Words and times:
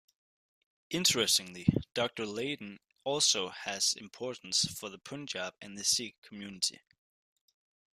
Interestingly 0.89 1.67
Doctor 1.93 2.25
Leyden 2.25 2.79
also 3.03 3.49
has 3.49 3.93
importance 3.93 4.65
for 4.65 4.89
the 4.89 4.97
Punjab 4.97 5.53
and 5.61 5.77
the 5.77 5.83
Sikh 5.83 6.15
community. 6.23 6.81